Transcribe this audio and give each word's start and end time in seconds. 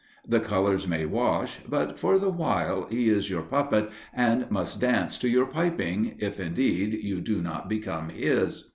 The 0.27 0.39
colours 0.39 0.87
may 0.87 1.05
wash, 1.05 1.59
but 1.69 1.99
for 1.99 2.17
the 2.17 2.31
while 2.31 2.87
he 2.89 3.07
is 3.07 3.29
your 3.29 3.43
puppet 3.43 3.91
and 4.15 4.49
must 4.49 4.81
dance 4.81 5.15
to 5.19 5.29
your 5.29 5.45
piping, 5.45 6.15
if, 6.17 6.39
indeed, 6.39 6.93
you 7.03 7.21
do 7.21 7.39
not 7.39 7.69
become 7.69 8.09
his. 8.09 8.67